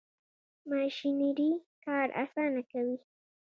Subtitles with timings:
[0.69, 1.51] ماشینري
[1.85, 2.97] کار اسانه کوي.